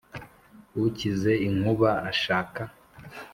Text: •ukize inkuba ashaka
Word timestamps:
•ukize 0.85 1.31
inkuba 1.47 1.89
ashaka 2.09 2.61